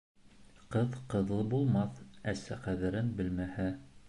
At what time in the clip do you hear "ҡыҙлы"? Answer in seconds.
1.13-1.43